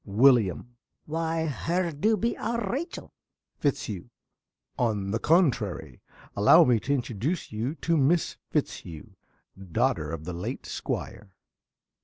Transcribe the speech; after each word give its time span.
~Willyum.~ 0.03 0.69
Why, 1.05 1.45
her 1.45 1.91
du 1.91 2.17
be 2.17 2.35
our 2.35 2.71
Rachel. 2.71 3.13
~Fitzhugh.~ 3.59 4.09
On 4.79 5.11
the 5.11 5.19
contrary, 5.19 6.01
allow 6.35 6.63
me 6.63 6.79
to 6.79 6.93
introduce 6.95 7.51
you 7.51 7.75
to 7.75 7.97
Miss 7.97 8.35
Fitzhugh, 8.49 9.13
daughter 9.55 10.09
of 10.11 10.23
the 10.23 10.33
late 10.33 10.65
Squire! 10.65 11.29